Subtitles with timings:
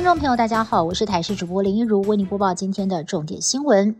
[0.00, 3.94] 听众朋友，大家好，我是台视主播林一如，为您播报今天的重点新闻。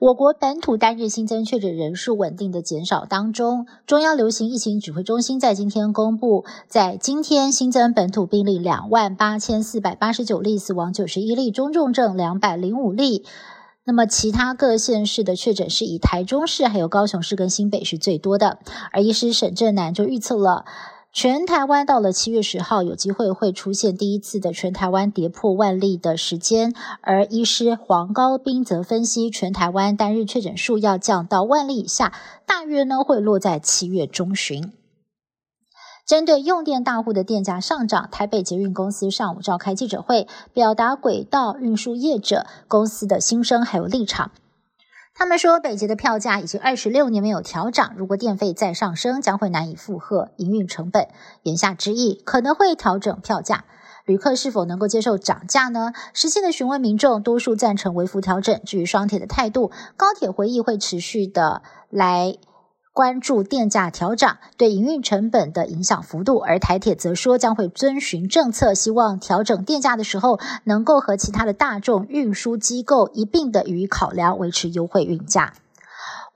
[0.00, 13.24] 我国本土单日新增确诊人数稳定的减少当中，中央流行疫情指挥中心在今天公布，在今天新增本土病例两万八千四百八十九例，死亡九十一例，中重症两百零五例。
[13.84, 18.58] 那么，其他各县市的确诊是以台中市、还有高雄市跟新北是最多的。
[18.90, 20.64] 而医师沈正南就预测了，
[21.20, 26.72] 全台湾到了七月十号有机会会出现第一次的全台湾跌破万例的时间。
[27.00, 32.12] 而医师黄高斌则分析，全台湾单日确诊数要降到万例以下，
[32.46, 34.72] 大约呢会落在七月中旬。
[36.06, 44.30] 针对用电大户的电价上涨，台北捷运公司上午召开记者会，表达轨道运输业者公司的心声还有立场。
[45.18, 51.08] 他们说，北捷的票价已经二十六年没有调涨，如果电费再上升，将会难以负荷营运成本。
[51.42, 53.64] 言下之意，可能会调整票价。
[54.04, 55.92] 旅客是否能够接受涨价呢？
[56.14, 58.60] 实际的询问民众，多数赞成微幅调整。
[58.64, 62.36] 至于双铁的态度，高铁回忆会持续的来。
[62.92, 75.54] 关注电价调涨对营运成本的影响幅度，而台铁则说将会遵循政策，希望调整电价的时候能够和其他的大众运输机构一并的予以考量，维持优惠运价。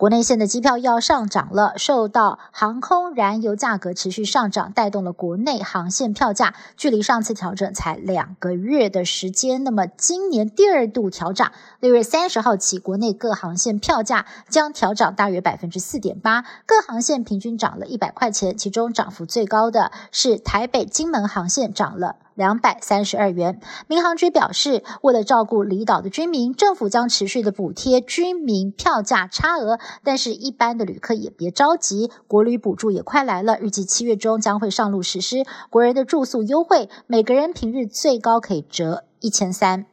[0.02, 6.54] 国内线的机票要上涨了，受到航空燃油价格持续上涨，带动了国内航线票价。
[6.76, 22.16] 距离上次调整才两个月的时间，那么今年第二度调涨，六月三十号起，国内各航线票价将调涨大约百分之四点八，各航线平均涨了一百块钱，其中涨幅最高的是台北金门航线涨了。
[22.34, 23.60] 两百三十二元。
[23.88, 29.78] 民航局表示，为了照顾离岛的居民，政府将持续的补贴居民票价差额。
[30.02, 39.91] 但是，一般的旅客也别着急，国旅补助也快来了，预计七月中将会上路实施国人的住宿优惠，每个人平日最高可以折一千三。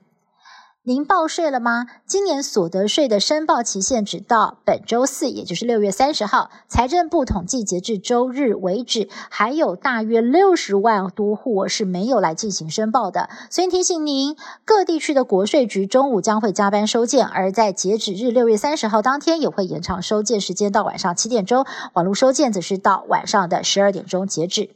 [0.90, 1.86] 您报税了吗？
[2.08, 6.50] 今年所得税的申报期限只到本周四，也就是六月三十号。
[6.68, 13.30] 财政部统计，截至周日为止，还有大约六十万多户是没有来进行申报的。
[13.52, 14.36] 所以提醒您，
[14.66, 21.68] 各地区的国税局中午将会加班收件，而在截止日六月三十号当天，也会延长收件时间到晚上七点钟。
[21.94, 24.72] 网络收件则是到晚上的十二点钟截止。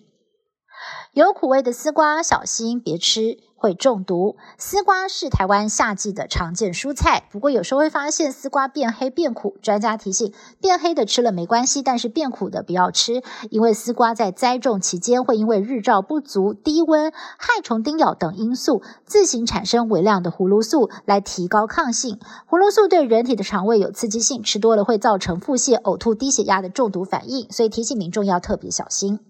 [1.13, 3.39] 有苦味的丝瓜，小心别吃。
[3.63, 4.35] 会中毒。
[4.57, 9.55] 丝瓜是台湾夏季的常见蔬菜，不过有时候会发现丝瓜变黑变苦。
[9.61, 22.19] 专家提醒，变黑的吃了没关系，但是变苦的不要吃，因为丝瓜在栽种期间会因为日照不足、低温、害虫叮咬等因素，自行产生微量的葫芦素来提高抗性。
[22.49, 29.21] 葫芦素对人体的肠胃有刺激性，吃多了会造成腹泻、呕吐、低血压的中毒反应，所以提醒民众要特别小心。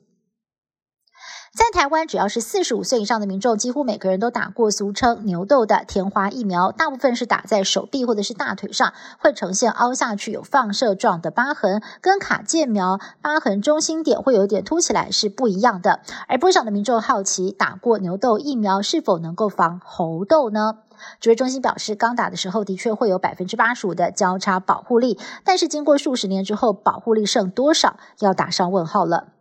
[1.55, 6.71] 在台湾，只要是四十五岁以上的民众，几乎每个人都打过俗称牛痘的天花疫苗。
[6.71, 15.99] 大部分是打在手臂或者是大腿上，会呈现凹下去有放射状的疤痕，跟卡介苗疤痕中心点会有点凸起来是不一样的。
[16.27, 20.79] 而不少的民众好奇，打过牛痘疫苗是否能够防猴痘呢？
[21.19, 29.32] 指挥中心表示，刚打的时候的确会有百分之八十五的交叉保护力，但是经过数十年之后，保护力剩多少，要打上问号了。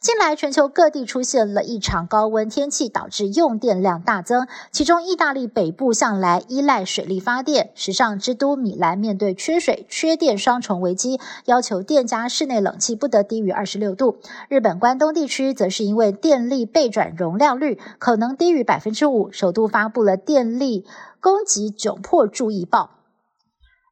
[0.00, 4.46] 近来，全球各地出现了异常高温天气，导致用电量大增。
[4.70, 14.18] 其中，意大利北部向来依赖水力发电，时尚之都米兰面对缺水、缺电双重危机，要求店家室内冷气不得低于二十六度。
[14.48, 20.86] 日本关东地区则是因为电力备转容量率可能低于百分之五，首度发布了电力
[21.18, 22.97] 供给窘迫注意报。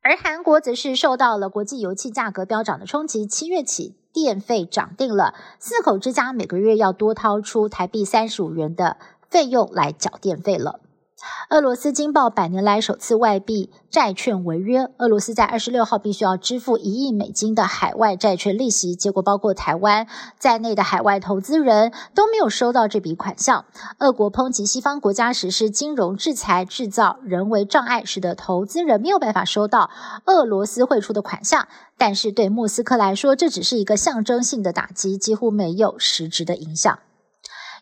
[0.08, 3.96] 而韩国则是受到了国际油气价格飙涨的冲击，七月起。
[4.12, 10.78] 电费涨定了，四口之家每个月要多掏出台币三十五元的费用来缴电费了。
[11.48, 20.08] 俄罗斯惊爆百年来首次外币债券违约，俄罗斯在二十六号必须要支付一亿美金的海外债券利息，结果包括台湾
[20.40, 23.64] 在内的海外投资人都没有收到这笔款项。
[23.98, 29.90] 俄国抨击西方国家实施金融制裁，制造人为障碍，使得投资人没有办法收到
[30.24, 31.68] 俄罗斯汇出的款项。
[31.96, 36.98] 但是对莫斯科来说，这只是一个象征性的打击，几乎没有实质的影响。